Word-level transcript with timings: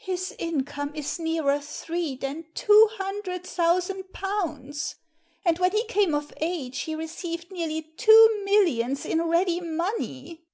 "His 0.00 0.34
income 0.38 0.94
is 0.94 1.18
nearer 1.18 1.60
three 1.60 2.16
than 2.16 2.46
two 2.54 2.88
hundred 2.92 3.46
thousand 3.46 4.14
pounds; 4.14 4.94
and 5.44 5.58
when 5.58 5.72
he 5.72 5.84
came 5.84 6.14
of 6.14 6.32
age 6.38 6.78
he 6.78 6.94
received 6.94 7.50
nearly 7.52 7.82
two 7.82 8.40
millions 8.46 9.04
in 9.04 9.20
ready 9.28 9.60
money." 9.60 10.46